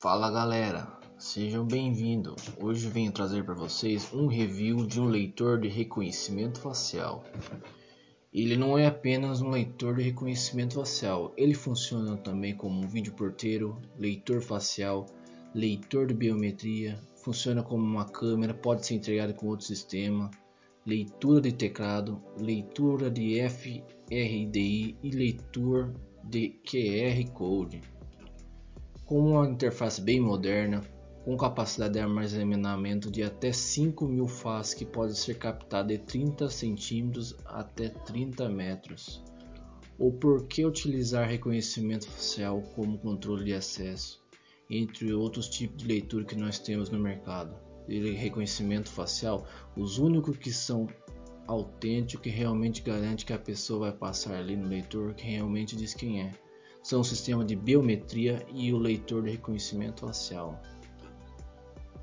[0.00, 0.86] Fala galera,
[1.18, 2.52] sejam bem-vindos.
[2.60, 7.24] Hoje venho trazer para vocês um review de um leitor de reconhecimento facial.
[8.32, 13.12] Ele não é apenas um leitor de reconhecimento facial, ele funciona também como um vídeo
[13.12, 15.04] porteiro, leitor facial,
[15.52, 20.30] leitor de biometria, funciona como uma câmera, pode ser integrado com outro sistema,
[20.86, 25.92] leitura de teclado, leitura de FRDI e leitura
[26.22, 27.97] de QR Code
[29.08, 30.82] com uma interface bem moderna,
[31.24, 37.34] com capacidade de armazenamento de até 5.000 faces que pode ser captada de 30 cm
[37.46, 39.24] até 30 metros.
[39.98, 44.22] Ou por que utilizar reconhecimento facial como controle de acesso,
[44.68, 47.56] entre outros tipos de leitura que nós temos no mercado.
[47.88, 50.86] De reconhecimento facial, os únicos que são
[51.46, 55.94] autênticos que realmente garante que a pessoa vai passar ali no leitor que realmente diz
[55.94, 56.47] quem é
[56.82, 60.60] são o sistema de biometria e o leitor de reconhecimento facial.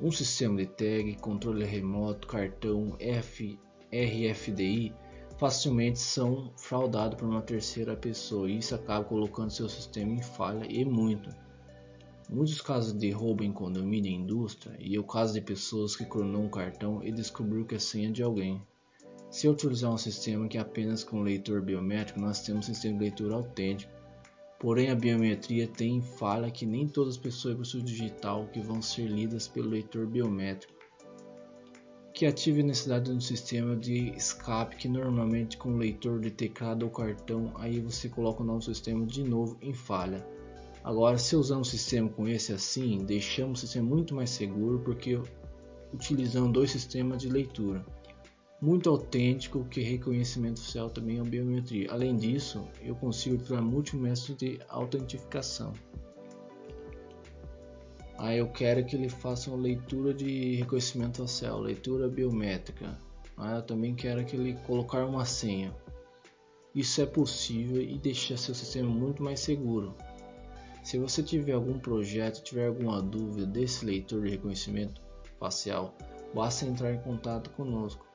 [0.00, 3.58] Um sistema de tag, controle remoto, cartão F,
[3.92, 4.94] RFID
[5.36, 10.66] facilmente são fraudados por uma terceira pessoa e isso acaba colocando seu sistema em falha
[10.68, 11.30] e muito.
[12.30, 16.42] Muitos casos de roubo em condomínio e indústria e o caso de pessoas que clonou
[16.42, 18.62] um cartão e descobriu que é senha de alguém.
[19.30, 23.04] Se utilizar um sistema que é apenas com leitor biométrico, nós temos um sistema de
[23.04, 23.99] leitura autêntico
[24.60, 29.06] Porém, a biometria tem falha que nem todas as pessoas possuem digital que vão ser
[29.06, 30.74] lidas pelo leitor biométrico,
[32.12, 36.82] que ative a necessidade de um sistema de escape que normalmente com leitor de teclado
[36.82, 40.22] ou cartão, aí você coloca o novo sistema de novo em falha.
[40.84, 45.18] Agora, se usar um sistema com esse assim, deixamos o sistema muito mais seguro porque
[45.90, 47.82] utilizando dois sistemas de leitura
[48.60, 51.90] muito autêntico que reconhecimento facial também é biometria.
[51.90, 55.72] Além disso, eu consigo utilizar multimétodos de autentificação.
[58.18, 62.98] Aí eu quero que ele faça uma leitura de reconhecimento facial, leitura biométrica.
[63.38, 65.74] Aí eu também quero que ele colocar uma senha.
[66.74, 69.94] Isso é possível e deixar seu sistema muito mais seguro.
[70.84, 75.00] Se você tiver algum projeto, tiver alguma dúvida desse leitor de reconhecimento
[75.38, 75.94] facial,
[76.34, 78.09] basta entrar em contato conosco.